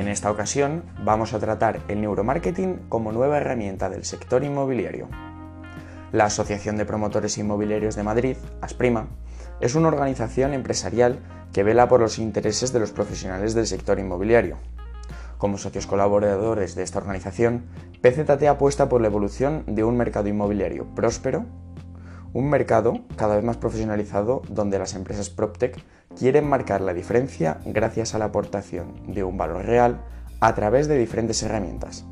En 0.00 0.08
esta 0.08 0.30
ocasión 0.30 0.84
vamos 1.04 1.34
a 1.34 1.38
tratar 1.38 1.80
el 1.88 2.00
neuromarketing 2.00 2.86
como 2.88 3.12
nueva 3.12 3.36
herramienta 3.36 3.90
del 3.90 4.06
sector 4.06 4.42
inmobiliario. 4.42 5.08
La 6.10 6.24
Asociación 6.24 6.78
de 6.78 6.86
Promotores 6.86 7.36
Inmobiliarios 7.36 7.96
de 7.96 8.02
Madrid, 8.02 8.36
ASPRIMA, 8.62 9.08
es 9.60 9.74
una 9.74 9.88
organización 9.88 10.54
empresarial 10.54 11.18
que 11.52 11.64
vela 11.64 11.86
por 11.86 12.00
los 12.00 12.18
intereses 12.18 12.72
de 12.72 12.80
los 12.80 12.92
profesionales 12.92 13.52
del 13.52 13.66
sector 13.66 13.98
inmobiliario. 13.98 14.56
Como 15.36 15.58
socios 15.58 15.86
colaboradores 15.86 16.74
de 16.74 16.82
esta 16.82 16.98
organización, 16.98 17.66
PZT 18.00 18.44
apuesta 18.44 18.88
por 18.88 19.02
la 19.02 19.08
evolución 19.08 19.64
de 19.66 19.84
un 19.84 19.98
mercado 19.98 20.28
inmobiliario 20.28 20.86
próspero, 20.94 21.44
un 22.32 22.48
mercado 22.48 23.00
cada 23.16 23.36
vez 23.36 23.44
más 23.44 23.56
profesionalizado 23.56 24.42
donde 24.48 24.78
las 24.78 24.94
empresas 24.94 25.30
PropTech 25.30 25.82
quieren 26.16 26.48
marcar 26.48 26.80
la 26.80 26.94
diferencia 26.94 27.58
gracias 27.64 28.14
a 28.14 28.18
la 28.18 28.26
aportación 28.26 29.12
de 29.12 29.24
un 29.24 29.36
valor 29.36 29.64
real 29.64 30.00
a 30.40 30.54
través 30.54 30.88
de 30.88 30.98
diferentes 30.98 31.42
herramientas. 31.42 32.04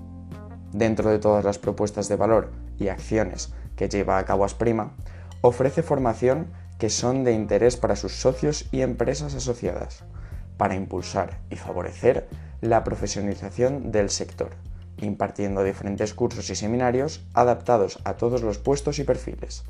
Dentro 0.72 1.10
de 1.10 1.18
todas 1.18 1.44
las 1.44 1.58
propuestas 1.58 2.08
de 2.08 2.16
valor 2.16 2.50
y 2.78 2.88
acciones 2.88 3.52
que 3.76 3.88
lleva 3.88 4.18
a 4.18 4.24
cabo 4.24 4.44
Asprima, 4.44 4.92
ofrece 5.40 5.82
formación 5.82 6.48
que 6.78 6.90
son 6.90 7.24
de 7.24 7.32
interés 7.32 7.76
para 7.76 7.96
sus 7.96 8.12
socios 8.12 8.68
y 8.70 8.82
empresas 8.82 9.34
asociadas, 9.34 10.04
para 10.56 10.74
impulsar 10.74 11.40
y 11.50 11.56
favorecer 11.56 12.28
la 12.60 12.84
profesionalización 12.84 13.92
del 13.92 14.10
sector, 14.10 14.50
impartiendo 14.98 15.62
diferentes 15.62 16.12
cursos 16.12 16.50
y 16.50 16.56
seminarios 16.56 17.24
adaptados 17.34 18.00
a 18.04 18.14
todos 18.14 18.42
los 18.42 18.58
puestos 18.58 18.98
y 18.98 19.04
perfiles. 19.04 19.64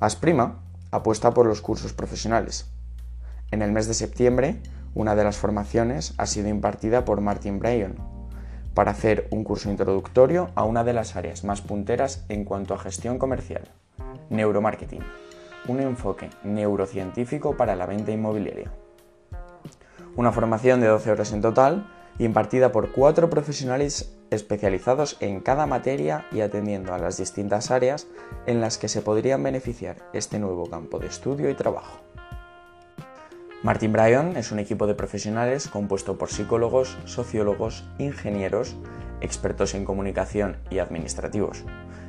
Asprima 0.00 0.60
apuesta 0.92 1.34
por 1.34 1.46
los 1.46 1.60
cursos 1.60 1.92
profesionales. 1.92 2.70
En 3.50 3.62
el 3.62 3.72
mes 3.72 3.88
de 3.88 3.94
septiembre, 3.94 4.60
una 4.94 5.16
de 5.16 5.24
las 5.24 5.38
formaciones 5.38 6.14
ha 6.18 6.26
sido 6.26 6.48
impartida 6.48 7.04
por 7.04 7.20
Martin 7.20 7.58
Bryan 7.58 7.96
para 8.74 8.92
hacer 8.92 9.26
un 9.32 9.42
curso 9.42 9.70
introductorio 9.70 10.50
a 10.54 10.62
una 10.62 10.84
de 10.84 10.92
las 10.92 11.16
áreas 11.16 11.42
más 11.42 11.62
punteras 11.62 12.24
en 12.28 12.44
cuanto 12.44 12.74
a 12.74 12.78
gestión 12.78 13.18
comercial, 13.18 13.62
neuromarketing, 14.30 15.02
un 15.66 15.80
enfoque 15.80 16.30
neurocientífico 16.44 17.56
para 17.56 17.74
la 17.74 17.86
venta 17.86 18.12
inmobiliaria. 18.12 18.70
Una 20.14 20.30
formación 20.30 20.80
de 20.80 20.86
12 20.86 21.10
horas 21.10 21.32
en 21.32 21.42
total, 21.42 21.90
impartida 22.18 22.72
por 22.72 22.92
cuatro 22.92 23.30
profesionales 23.30 24.14
especializados 24.30 25.16
en 25.20 25.40
cada 25.40 25.66
materia 25.66 26.26
y 26.32 26.40
atendiendo 26.40 26.92
a 26.92 26.98
las 26.98 27.16
distintas 27.16 27.70
áreas 27.70 28.06
en 28.46 28.60
las 28.60 28.78
que 28.78 28.88
se 28.88 29.02
podrían 29.02 29.42
beneficiar 29.42 29.96
este 30.12 30.38
nuevo 30.38 30.68
campo 30.68 30.98
de 30.98 31.06
estudio 31.06 31.48
y 31.48 31.54
trabajo. 31.54 32.00
Martin 33.62 33.92
Bryan 33.92 34.36
es 34.36 34.52
un 34.52 34.60
equipo 34.60 34.86
de 34.86 34.94
profesionales 34.94 35.68
compuesto 35.68 36.16
por 36.16 36.30
psicólogos, 36.30 36.96
sociólogos, 37.06 37.84
ingenieros, 37.98 38.76
expertos 39.20 39.74
en 39.74 39.84
comunicación 39.84 40.58
y 40.70 40.78
administrativos, 40.78 41.64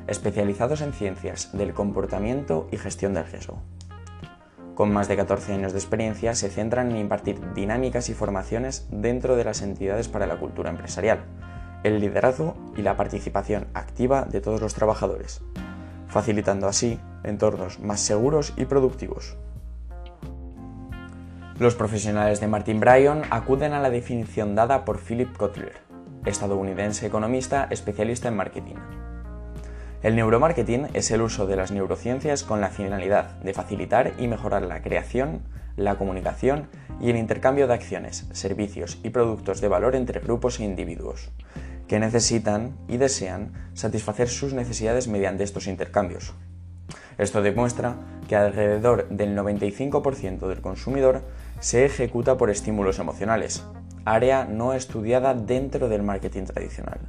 especializados 0.08 0.82
en 0.82 0.94
ciencias 0.94 1.50
del 1.58 1.74
comportamiento 1.74 2.68
y 2.72 2.78
gestión 2.78 3.16
del 3.16 3.26
riesgo. 3.26 3.64
Con 4.80 4.94
más 4.94 5.10
de 5.10 5.18
14 5.18 5.52
años 5.52 5.74
de 5.74 5.80
experiencia, 5.80 6.34
se 6.36 6.50
centran 6.50 6.90
en 6.90 6.96
impartir 6.96 7.54
dinámicas 7.54 8.08
y 8.08 8.14
formaciones 8.14 8.88
dentro 8.90 9.36
de 9.36 9.44
las 9.44 9.62
entidades 9.62 10.08
para 10.08 10.26
la 10.26 10.38
cultura 10.38 10.70
empresarial, 10.70 11.26
el 11.84 12.00
liderazgo 12.00 12.56
y 12.78 12.82
la 12.82 12.96
participación 12.96 13.68
activa 13.74 14.22
de 14.24 14.40
todos 14.40 14.62
los 14.62 14.76
trabajadores, 14.76 15.42
facilitando 16.08 16.66
así 16.66 16.98
entornos 17.26 17.82
más 17.82 18.00
seguros 18.00 18.54
y 18.56 18.64
productivos. 18.64 19.36
Los 21.60 21.76
profesionales 21.76 22.40
de 22.40 22.48
Martin 22.48 22.80
Bryan 22.80 23.24
acuden 23.32 23.74
a 23.74 23.82
la 23.82 23.90
definición 23.90 24.56
dada 24.56 24.86
por 24.86 24.98
Philip 24.98 25.36
Kotler, 25.36 25.76
estadounidense 26.24 27.06
economista 27.06 27.68
especialista 27.70 28.30
en 28.30 28.38
marketing. 28.38 28.76
El 30.02 30.16
neuromarketing 30.16 30.88
es 30.94 31.12
el 31.12 31.22
uso 31.22 31.46
de 31.46 31.58
las 31.58 31.72
neurociencias 31.72 32.46
con 32.46 32.62
la 32.62 32.70
finalidad 32.70 33.32
de 33.42 33.54
facilitar 33.54 34.14
y 34.18 34.30
mejorar 34.30 34.62
la 34.62 34.82
creación, 34.82 35.42
la 35.76 35.96
comunicación 35.96 36.70
y 37.02 37.10
el 37.10 37.18
intercambio 37.18 37.68
de 37.68 37.74
acciones, 37.74 38.26
servicios 38.32 38.98
y 39.04 39.10
productos 39.10 39.60
de 39.60 39.68
valor 39.68 39.98
entre 39.98 40.22
grupos 40.22 40.62
e 40.62 40.64
individuos, 40.64 41.32
que 41.90 42.00
necesitan 42.00 42.78
y 42.88 42.96
desean 42.96 43.52
satisfacer 43.74 44.30
sus 44.30 44.54
necesidades 44.54 45.10
mediante 45.10 45.44
estos 45.44 45.68
intercambios. 45.68 46.34
Esto 47.18 47.42
demuestra 47.42 47.98
que 48.30 48.38
alrededor 48.38 49.10
del 49.10 49.38
95% 49.38 50.48
del 50.48 50.62
consumidor 50.62 51.24
se 51.60 51.84
ejecuta 51.84 52.38
por 52.38 52.50
estímulos 52.50 53.00
emocionales, 53.00 53.66
área 54.06 54.46
no 54.46 54.74
estudiada 54.74 55.34
dentro 55.34 55.90
del 55.90 56.04
marketing 56.04 56.46
tradicional. 56.46 57.00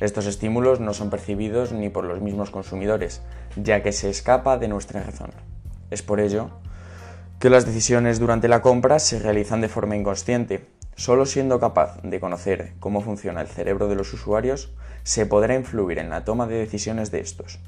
Estos 0.00 0.26
estímulos 0.26 0.80
no 0.80 0.94
son 0.94 1.10
percibidos 1.10 1.72
ni 1.72 1.88
por 1.88 2.04
los 2.04 2.20
mismos 2.20 2.50
consumidores, 2.50 3.22
ya 3.56 3.82
que 3.82 3.92
se 3.92 4.10
escapa 4.10 4.58
de 4.58 4.68
nuestra 4.68 5.02
razón. 5.02 5.30
Es 5.90 6.02
por 6.02 6.20
ello 6.20 6.50
que 7.38 7.50
las 7.50 7.66
decisiones 7.66 8.18
durante 8.18 8.48
la 8.48 8.62
compra 8.62 8.98
se 8.98 9.18
realizan 9.18 9.60
de 9.60 9.68
forma 9.68 9.96
inconsciente, 9.96 10.66
Solo 10.98 11.26
siendo 11.26 11.60
capaz 11.60 12.02
de 12.02 12.18
conocer 12.18 12.72
cómo 12.80 13.00
funciona 13.00 13.40
el 13.40 13.46
cerebro 13.46 13.86
de 13.86 13.94
los 13.94 14.12
usuarios, 14.12 14.72
se 15.04 15.26
podrá 15.26 15.54
influir 15.54 16.00
en 16.00 16.10
la 16.10 16.24
toma 16.24 16.48
de 16.48 16.56
decisiones 16.56 17.12
de 17.12 17.20
estos. 17.20 17.60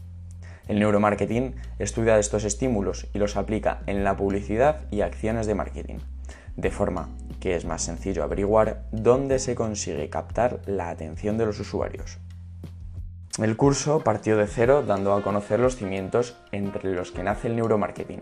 El 0.66 0.80
neuromarketing 0.80 1.54
estudia 1.78 2.18
estos 2.18 2.42
estímulos 2.42 3.06
y 3.14 3.20
los 3.20 3.36
aplica 3.36 3.82
en 3.86 4.02
la 4.02 4.16
publicidad 4.16 4.80
y 4.90 5.02
acciones 5.02 5.46
de 5.46 5.54
marketing, 5.54 5.98
de 6.56 6.70
forma 6.70 7.08
que 7.40 7.56
es 7.56 7.64
más 7.64 7.82
sencillo 7.82 8.22
averiguar 8.22 8.84
dónde 8.92 9.38
se 9.38 9.54
consigue 9.54 10.10
captar 10.10 10.60
la 10.66 10.90
atención 10.90 11.38
de 11.38 11.46
los 11.46 11.58
usuarios. 11.58 12.18
El 13.38 13.56
curso 13.56 14.00
partió 14.00 14.36
de 14.36 14.46
cero 14.46 14.84
dando 14.86 15.14
a 15.14 15.22
conocer 15.22 15.60
los 15.60 15.76
cimientos 15.76 16.36
entre 16.52 16.92
los 16.92 17.10
que 17.10 17.22
nace 17.22 17.48
el 17.48 17.56
neuromarketing, 17.56 18.20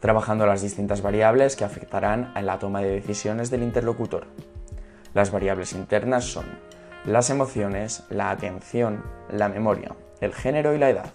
trabajando 0.00 0.46
las 0.46 0.62
distintas 0.62 1.02
variables 1.02 1.56
que 1.56 1.64
afectarán 1.64 2.32
a 2.34 2.42
la 2.42 2.58
toma 2.58 2.80
de 2.80 2.90
decisiones 2.90 3.50
del 3.50 3.62
interlocutor. 3.62 4.26
Las 5.12 5.30
variables 5.30 5.72
internas 5.72 6.24
son 6.24 6.46
las 7.04 7.30
emociones, 7.30 8.04
la 8.08 8.30
atención, 8.30 9.02
la 9.30 9.48
memoria, 9.48 9.94
el 10.20 10.32
género 10.32 10.74
y 10.74 10.78
la 10.78 10.90
edad. 10.90 11.12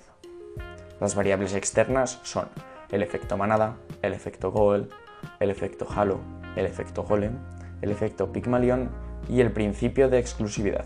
Las 0.99 1.15
variables 1.15 1.55
externas 1.55 2.19
son 2.23 2.49
el 2.91 3.01
efecto 3.01 3.37
manada, 3.37 3.77
el 4.01 4.13
efecto 4.13 4.51
Goel, 4.51 4.89
el 5.43 5.49
efecto 5.49 5.87
halo, 5.93 6.19
el 6.55 6.65
efecto 6.65 7.03
golem, 7.03 7.33
el 7.81 7.91
efecto 7.91 8.31
Pygmalion 8.31 8.89
y 9.29 9.41
el 9.41 9.51
principio 9.51 10.09
de 10.09 10.19
exclusividad. 10.19 10.85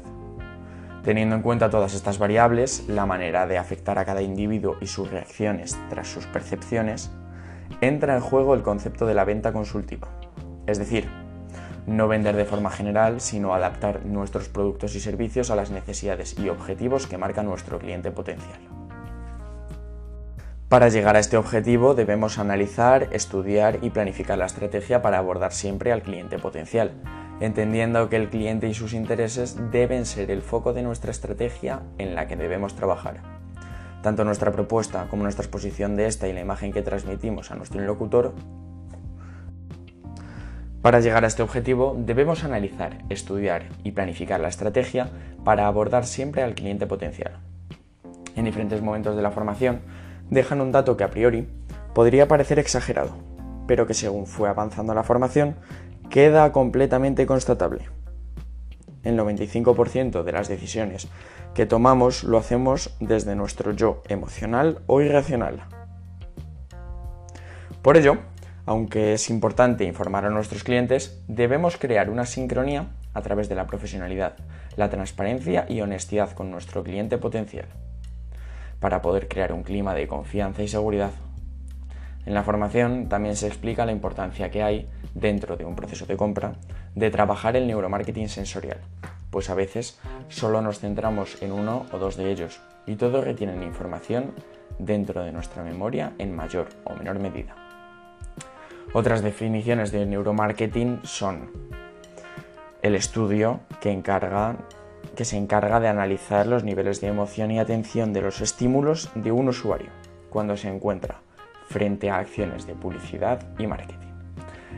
Teniendo 1.03 1.35
en 1.35 1.41
cuenta 1.41 1.69
todas 1.69 1.93
estas 1.93 2.19
variables, 2.19 2.85
la 2.89 3.05
manera 3.05 3.47
de 3.47 3.57
afectar 3.57 3.97
a 3.97 4.05
cada 4.05 4.21
individuo 4.21 4.75
y 4.81 4.87
sus 4.87 5.09
reacciones 5.09 5.77
tras 5.89 6.07
sus 6.07 6.25
percepciones 6.25 7.11
entra 7.81 8.15
en 8.15 8.21
juego 8.21 8.53
el 8.53 8.63
concepto 8.63 9.05
de 9.05 9.13
la 9.13 9.23
venta 9.23 9.53
consultiva. 9.53 10.09
Es 10.65 10.79
decir, 10.79 11.07
no 11.85 12.09
vender 12.09 12.35
de 12.35 12.45
forma 12.45 12.69
general, 12.69 13.21
sino 13.21 13.53
adaptar 13.53 14.05
nuestros 14.05 14.49
productos 14.49 14.95
y 14.95 14.99
servicios 14.99 15.49
a 15.49 15.55
las 15.55 15.71
necesidades 15.71 16.37
y 16.37 16.49
objetivos 16.49 17.07
que 17.07 17.17
marca 17.17 17.43
nuestro 17.43 17.79
cliente 17.79 18.11
potencial. 18.11 18.76
Para 20.69 20.89
llegar 20.89 21.15
a 21.15 21.19
este 21.19 21.37
objetivo 21.37 21.95
debemos 21.95 22.39
analizar, 22.39 23.07
estudiar 23.13 23.79
y 23.83 23.89
planificar 23.89 24.37
la 24.37 24.47
estrategia 24.47 25.01
para 25.01 25.17
abordar 25.17 25.53
siempre 25.53 25.93
al 25.93 26.01
cliente 26.01 26.39
potencial, 26.39 26.91
entendiendo 27.39 28.09
que 28.09 28.17
el 28.17 28.29
cliente 28.29 28.67
y 28.67 28.73
sus 28.73 28.91
intereses 28.91 29.55
deben 29.71 30.05
ser 30.05 30.29
el 30.29 30.41
foco 30.41 30.73
de 30.73 30.83
nuestra 30.83 31.11
estrategia 31.11 31.83
en 31.97 32.15
la 32.15 32.27
que 32.27 32.35
debemos 32.35 32.75
trabajar. 32.75 33.21
Tanto 34.03 34.25
nuestra 34.25 34.51
propuesta 34.51 35.07
como 35.09 35.23
nuestra 35.23 35.43
exposición 35.43 35.95
de 35.95 36.07
esta 36.07 36.27
y 36.27 36.33
la 36.33 36.41
imagen 36.41 36.73
que 36.73 36.81
transmitimos 36.81 37.49
a 37.49 37.55
nuestro 37.55 37.79
interlocutor 37.79 38.33
para 40.81 40.99
llegar 40.99 41.23
a 41.23 41.27
este 41.27 41.43
objetivo 41.43 41.95
debemos 41.97 42.43
analizar, 42.43 42.99
estudiar 43.09 43.63
y 43.83 43.91
planificar 43.91 44.39
la 44.39 44.47
estrategia 44.47 45.09
para 45.43 45.67
abordar 45.67 46.05
siempre 46.05 46.43
al 46.43 46.55
cliente 46.55 46.87
potencial. 46.87 47.39
En 48.35 48.45
diferentes 48.45 48.81
momentos 48.81 49.15
de 49.15 49.21
la 49.21 49.31
formación 49.31 49.81
dejan 50.29 50.61
un 50.61 50.71
dato 50.71 50.97
que 50.97 51.03
a 51.03 51.09
priori 51.09 51.47
podría 51.93 52.27
parecer 52.27 52.59
exagerado, 52.59 53.17
pero 53.67 53.87
que 53.87 53.93
según 53.93 54.27
fue 54.27 54.49
avanzando 54.49 54.93
la 54.93 55.03
formación 55.03 55.55
queda 56.09 56.51
completamente 56.51 57.25
constatable. 57.25 57.89
El 59.03 59.17
95% 59.17 60.23
de 60.23 60.31
las 60.31 60.47
decisiones 60.47 61.07
que 61.53 61.65
tomamos 61.65 62.23
lo 62.23 62.37
hacemos 62.37 62.95
desde 62.99 63.35
nuestro 63.35 63.71
yo 63.71 64.03
emocional 64.07 64.79
o 64.87 65.01
irracional. 65.01 65.63
Por 67.81 67.97
ello, 67.97 68.17
aunque 68.65 69.13
es 69.13 69.29
importante 69.29 69.85
informar 69.85 70.25
a 70.25 70.29
nuestros 70.29 70.63
clientes, 70.63 71.23
debemos 71.27 71.77
crear 71.77 72.09
una 72.09 72.25
sincronía 72.25 72.89
a 73.13 73.21
través 73.21 73.49
de 73.49 73.55
la 73.55 73.65
profesionalidad, 73.65 74.35
la 74.75 74.89
transparencia 74.89 75.65
y 75.69 75.81
honestidad 75.81 76.31
con 76.31 76.51
nuestro 76.51 76.83
cliente 76.83 77.17
potencial, 77.17 77.67
para 78.79 79.01
poder 79.01 79.27
crear 79.27 79.53
un 79.53 79.63
clima 79.63 79.93
de 79.93 80.07
confianza 80.07 80.63
y 80.63 80.67
seguridad. 80.67 81.11
En 82.25 82.33
la 82.33 82.43
formación 82.43 83.07
también 83.07 83.35
se 83.35 83.47
explica 83.47 83.85
la 83.85 83.91
importancia 83.91 84.51
que 84.51 84.61
hay 84.61 84.89
dentro 85.13 85.55
de 85.55 85.65
un 85.65 85.75
proceso 85.75 86.05
de 86.05 86.17
compra 86.17 86.53
de 86.93 87.09
trabajar 87.09 87.55
el 87.55 87.67
neuromarketing 87.67 88.27
sensorial, 88.27 88.79
pues 89.29 89.49
a 89.49 89.55
veces 89.55 89.99
solo 90.27 90.61
nos 90.61 90.79
centramos 90.79 91.41
en 91.41 91.51
uno 91.51 91.85
o 91.91 91.97
dos 91.97 92.17
de 92.17 92.29
ellos 92.31 92.59
y 92.85 92.95
todos 92.95 93.23
retienen 93.23 93.63
información 93.63 94.33
dentro 94.79 95.23
de 95.23 95.31
nuestra 95.31 95.63
memoria 95.63 96.13
en 96.17 96.35
mayor 96.35 96.67
o 96.83 96.95
menor 96.95 97.19
medida. 97.19 97.55
Otras 98.93 99.21
definiciones 99.21 99.91
de 99.91 100.05
neuromarketing 100.05 101.01
son 101.03 101.51
el 102.81 102.95
estudio 102.95 103.61
que, 103.81 103.91
que 105.17 105.25
se 105.25 105.35
encarga 105.35 105.79
de 105.79 105.87
analizar 105.87 106.45
los 106.45 106.63
niveles 106.63 107.01
de 107.01 107.07
emoción 107.07 107.49
y 107.49 107.59
atención 107.59 108.13
de 108.13 108.21
los 108.21 108.39
estímulos 108.39 109.09
de 109.15 109.31
un 109.31 109.49
usuario 109.49 109.89
cuando 110.29 110.55
se 110.55 110.69
encuentra 110.69 111.21
frente 111.67 112.11
a 112.11 112.19
acciones 112.19 112.67
de 112.67 112.75
publicidad 112.75 113.41
y 113.57 113.65
marketing. 113.65 114.07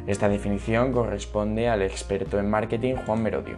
Esta 0.07 0.30
definición 0.30 0.94
corresponde 0.94 1.68
al 1.68 1.81
experto 1.81 2.39
en 2.39 2.50
marketing 2.50 2.95
Juan 3.06 3.21
Merodio. 3.21 3.57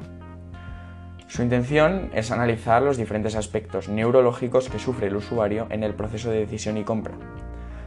Su 1.28 1.44
intención 1.44 2.10
es 2.13 2.31
analizar 2.31 2.81
los 2.81 2.98
diferentes 2.98 3.36
aspectos 3.36 3.88
neurológicos 3.88 4.68
que 4.68 4.80
sufre 4.80 5.07
el 5.07 5.16
usuario 5.16 5.68
en 5.69 5.83
el 5.83 5.94
proceso 5.94 6.31
de 6.31 6.39
decisión 6.39 6.78
y 6.78 6.83
compra, 6.83 7.13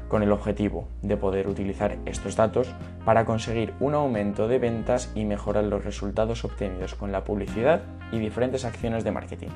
con 0.08 0.22
el 0.22 0.32
objetivo 0.32 0.88
de 1.02 1.16
poder 1.16 1.48
utilizar 1.48 1.98
estos 2.06 2.36
datos 2.36 2.74
para 3.04 3.24
conseguir 3.24 3.74
un 3.80 3.94
aumento 3.94 4.48
de 4.48 4.58
ventas 4.58 5.10
y 5.14 5.24
mejorar 5.24 5.64
los 5.64 5.84
resultados 5.84 6.44
obtenidos 6.44 6.94
con 6.94 7.12
la 7.12 7.24
publicidad 7.24 7.82
y 8.12 8.18
diferentes 8.18 8.64
acciones 8.64 9.04
de 9.04 9.12
marketing. 9.12 9.50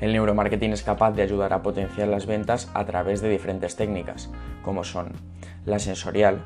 El 0.00 0.12
neuromarketing 0.12 0.72
es 0.72 0.82
capaz 0.82 1.12
de 1.12 1.22
ayudar 1.22 1.52
a 1.52 1.62
potenciar 1.62 2.08
las 2.08 2.26
ventas 2.26 2.70
a 2.74 2.84
través 2.84 3.20
de 3.20 3.28
diferentes 3.28 3.76
técnicas, 3.76 4.30
como 4.62 4.84
son 4.84 5.12
la 5.64 5.78
sensorial, 5.78 6.44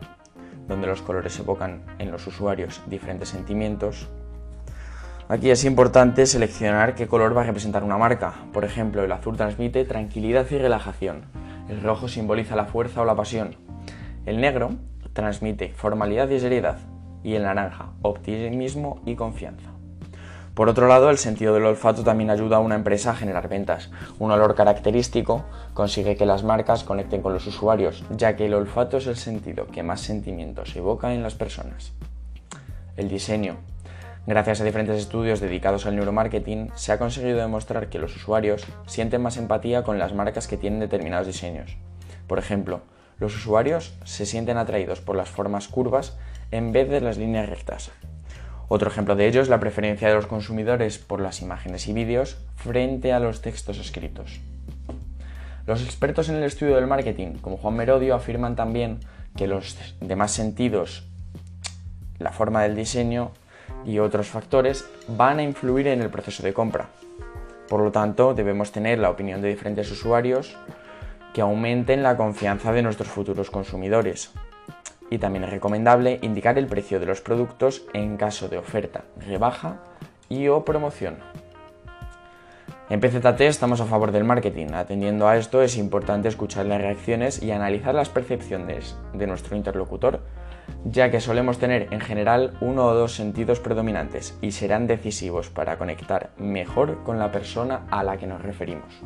donde 0.69 0.87
los 0.87 1.03
colores 1.03 1.39
evocan 1.39 1.83
en 1.99 2.11
los 2.11 2.27
usuarios 2.27 2.83
diferentes 2.87 3.31
sentimientos, 3.31 4.09
Aquí 5.31 5.51
es 5.51 5.65
importante 5.65 6.25
seleccionar 6.25 6.95
qué 6.95 7.07
color 7.07 7.37
va 7.37 7.43
a 7.43 7.45
representar 7.45 7.85
una 7.85 7.99
marca. 7.99 8.33
Por 8.51 8.65
ejemplo, 8.65 9.05
el 9.05 9.13
azul 9.13 9.37
transmite 9.37 9.85
tranquilidad 9.85 10.47
y 10.51 10.57
relajación. 10.57 11.25
El 11.69 11.83
rojo 11.83 12.09
simboliza 12.09 12.57
la 12.57 12.65
fuerza 12.65 13.03
o 13.03 13.05
la 13.05 13.15
pasión. 13.15 13.57
El 14.27 14.41
negro 14.41 14.71
transmite 15.13 15.73
formalidad 15.75 16.29
y 16.31 16.41
seriedad. 16.41 16.79
Y 17.23 17.35
el 17.35 17.43
naranja, 17.43 17.91
optimismo 18.03 19.03
y 19.05 19.17
confianza. 19.17 19.71
Por 20.55 20.69
otro 20.69 20.89
lado, 20.89 21.11
el 21.11 21.19
sentido 21.19 21.55
del 21.55 21.67
olfato 21.67 22.03
también 22.03 22.31
ayuda 22.31 22.57
a 22.57 22.61
una 22.61 22.75
empresa 22.75 23.11
a 23.11 23.15
generar 23.15 23.49
ventas. 23.49 23.91
Un 24.19 24.33
olor 24.33 24.55
característico 24.55 25.45
consigue 25.73 26.17
que 26.17 26.27
las 26.27 26.43
marcas 26.43 26.83
conecten 26.83 27.23
con 27.23 27.33
los 27.33 27.47
usuarios, 27.47 28.05
ya 28.11 28.35
que 28.35 28.47
el 28.47 28.55
olfato 28.55 28.97
es 28.97 29.07
el 29.07 29.17
sentido 29.17 29.67
que 29.69 29.85
más 29.85 30.01
sentimientos 30.01 30.75
evoca 30.75 31.15
en 31.15 31.23
las 31.23 31.35
personas. 31.35 31.93
El 32.97 33.09
diseño 33.09 33.59
Gracias 34.29 34.61
a 34.61 34.65
diferentes 34.65 34.99
estudios 34.99 35.41
dedicados 35.41 35.87
al 35.87 35.97
neuromarketing, 35.97 36.71
se 36.75 36.93
ha 36.93 36.99
conseguido 36.99 37.39
demostrar 37.39 37.89
que 37.89 37.99
los 37.99 38.15
usuarios 38.15 38.67
sienten 38.87 39.23
más 39.23 39.39
empatía 39.39 39.85
con 39.85 39.99
las 39.99 40.13
marcas 40.13 40.47
que 40.47 40.59
tienen 40.59 40.81
determinados 40.81 41.27
diseños. 41.27 41.79
Por 42.27 42.39
ejemplo, 42.39 42.83
los 43.19 43.35
usuarios 43.35 43.95
se 44.05 44.27
sienten 44.27 44.59
atraídos 44.59 45.01
por 45.01 45.17
las 45.17 45.31
formas 45.31 45.69
curvas 45.69 46.19
en 46.51 46.73
vez 46.73 46.91
de 46.91 47.01
las 47.01 47.17
líneas 47.17 47.49
rectas. 47.49 47.91
Otro 48.69 48.91
ejemplo 48.91 49.17
de 49.17 49.29
ello 49.29 49.41
es 49.41 49.49
la 49.49 49.61
preferencia 49.61 50.09
de 50.09 50.15
los 50.15 50.27
consumidores 50.27 50.99
por 50.99 51.23
las 51.23 51.41
imágenes 51.41 51.89
y 51.89 51.95
vídeos 51.95 52.37
frente 52.55 53.15
a 53.15 53.21
los 53.21 53.41
textos 53.41 53.79
escritos. 53.79 54.41
Los 55.65 55.83
expertos 55.83 56.29
en 56.29 56.37
el 56.37 56.43
estudio 56.43 56.75
del 56.77 56.87
marketing, 56.87 57.39
como 57.41 57.57
Juan 57.57 57.77
Merodio, 57.77 58.15
afirman 58.15 58.57
también 58.57 59.01
que 59.37 59.47
los 59.47 59.79
demás 60.03 60.33
sentidos, 60.33 61.09
la 62.19 62.33
forma 62.33 62.63
del 62.63 62.77
diseño, 62.77 63.33
y 63.89 63.99
otros 64.01 64.29
factores 64.29 64.85
van 65.09 65.39
a 65.39 65.43
influir 65.43 65.89
en 65.89 66.03
el 66.03 66.11
proceso 66.11 66.43
de 66.43 66.53
compra. 66.53 66.91
Por 67.69 67.81
lo 67.81 67.91
tanto, 67.91 68.35
debemos 68.35 68.71
tener 68.71 68.99
la 68.99 69.09
opinión 69.09 69.41
de 69.41 69.49
diferentes 69.49 69.91
usuarios 69.91 70.57
que 71.33 71.41
aumenten 71.41 72.03
la 72.03 72.17
confianza 72.17 72.73
de 72.73 72.83
nuestros 72.83 73.09
futuros 73.09 73.51
consumidores. 73.51 74.31
Y 75.11 75.17
también 75.17 75.45
es 75.45 75.51
recomendable 75.51 76.19
indicar 76.21 76.59
el 76.59 76.67
precio 76.67 77.01
de 77.01 77.07
los 77.07 77.23
productos 77.23 77.83
en 77.95 78.19
caso 78.19 78.49
de 78.49 78.59
oferta, 78.59 79.05
rebaja 79.27 79.79
y 80.29 80.49
o 80.49 80.67
promoción. 80.67 81.17
En 82.91 83.01
PZT 83.01 83.41
estamos 83.41 83.81
a 83.81 83.87
favor 83.87 84.13
del 84.13 84.25
marketing. 84.25 84.69
Atendiendo 84.75 85.29
a 85.29 85.39
esto 85.39 85.63
es 85.63 85.79
importante 85.79 86.29
escuchar 86.29 86.67
las 86.67 86.81
reacciones 86.81 87.43
y 87.43 87.53
analizar 87.53 87.95
las 87.95 88.11
percepciones 88.11 88.97
de 89.15 89.27
nuestro 89.27 89.57
interlocutor 89.57 90.21
ya 90.85 91.11
que 91.11 91.21
solemos 91.21 91.59
tener 91.59 91.89
en 91.93 92.01
general 92.01 92.57
uno 92.61 92.87
o 92.87 92.95
dos 92.95 93.15
sentidos 93.15 93.61
predominantes 93.61 94.37
y 94.41 94.53
serán 94.53 94.87
decisivos 94.87 95.51
para 95.51 95.79
conectar 95.79 96.31
mejor 96.39 97.03
con 97.05 97.19
la 97.19 97.33
persona 97.33 97.87
a 97.91 98.03
la 98.03 98.17
que 98.17 98.27
nos 98.27 98.43
referimos. 98.43 99.03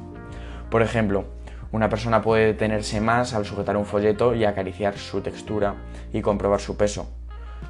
Por 0.71 0.83
ejemplo, 0.83 1.25
una 1.73 1.89
persona 1.89 2.21
puede 2.21 2.47
detenerse 2.47 3.01
más 3.01 3.35
al 3.35 3.47
sujetar 3.47 3.77
un 3.77 3.87
folleto 3.87 4.35
y 4.35 4.45
acariciar 4.45 4.97
su 4.97 5.23
textura 5.23 5.75
y 6.13 6.21
comprobar 6.21 6.61
su 6.61 6.77
peso. 6.77 7.09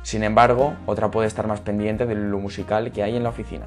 Sin 0.02 0.24
embargo, 0.24 0.74
otra 0.86 1.10
puede 1.10 1.28
estar 1.28 1.46
más 1.46 1.60
pendiente 1.60 2.06
de 2.06 2.14
lo 2.14 2.38
musical 2.38 2.90
que 2.92 3.02
hay 3.02 3.16
en 3.16 3.22
la 3.22 3.28
oficina. 3.28 3.66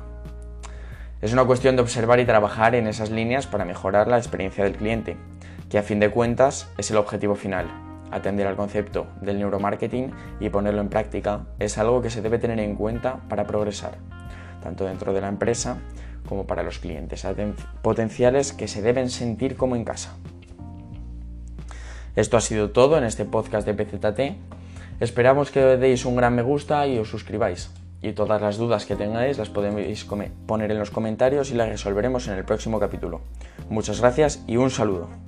Es 1.21 1.31
una 1.31 1.45
cuestión 1.45 1.75
de 1.75 1.81
observar 1.81 2.19
y 2.19 2.25
trabajar 2.25 2.75
en 2.75 2.88
esas 2.88 3.10
líneas 3.10 3.48
para 3.48 3.66
mejorar 3.66 4.07
la 4.07 4.18
experiencia 4.18 4.63
del 4.63 4.75
cliente, 4.75 5.16
que 5.69 5.78
a 5.78 5.83
fin 5.83 6.00
de 6.00 6.10
cuentas 6.10 6.69
es 6.78 6.92
el 6.92 6.98
objetivo 6.98 7.36
final, 7.36 7.85
atender 8.12 8.48
al 8.48 8.56
concepto 8.56 9.07
del 9.22 9.40
neuromarketing 9.40 10.12
y 10.40 10.50
ponerlo 10.50 10.81
en 10.81 10.90
práctica 10.90 11.46
es 11.60 11.78
algo 11.78 12.02
que 12.02 12.10
se 12.10 12.22
debe 12.22 12.40
tener 12.40 12.60
en 12.60 12.75
cuenta 12.75 13.22
para 13.30 13.46
progresar, 13.46 13.98
tanto 14.62 14.86
dentro 14.86 15.13
de 15.13 15.22
la 15.22 15.28
empresa 15.28 15.78
como 16.28 16.46
para 16.46 16.63
los 16.63 16.80
clientes 16.80 17.25
potenciales 17.81 18.54
que 18.54 18.68
se 18.68 18.81
deben 18.81 19.10
sentir 19.10 19.56
como 19.56 19.75
en 19.75 19.84
casa. 19.84 20.16
Esto 22.16 22.38
ha 22.38 22.42
sido 22.42 22.72
todo 22.72 22.98
en 22.98 23.04
este 23.04 23.25
podcast 23.25 23.68
de 23.68 23.74
PZT. 23.74 24.38
Esperamos 25.02 25.52
que 25.52 25.60
deis 25.60 26.06
un 26.06 26.16
gran 26.16 26.34
me 26.34 26.42
gusta 26.42 26.88
y 26.88 26.98
os 26.98 27.10
suscribáis. 27.10 27.72
Y 28.02 28.13
todas 28.13 28.42
las 28.42 28.57
dudas 28.57 28.86
que 28.86 28.96
tengáis 28.96 29.38
las 29.38 29.50
podéis 29.50 30.07
poner 30.46 30.72
en 30.72 30.80
los 30.80 30.92
comentarios 30.92 31.52
y 31.52 31.56
las 31.56 31.69
resolveremos 31.69 32.28
en 32.28 32.36
el 32.36 32.46
próximo 32.46 32.80
capítulo. 32.80 33.22
Muchas 33.69 34.00
gracias 34.00 34.44
y 34.48 34.57
un 34.57 34.69
saludo. 34.69 35.25